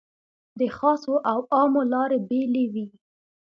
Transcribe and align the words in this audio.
د 0.59 0.61
خاصو 0.77 1.13
او 1.31 1.39
عامو 1.55 1.81
لارې 1.93 2.19
بېلې 2.29 2.65
وې. 2.73 2.85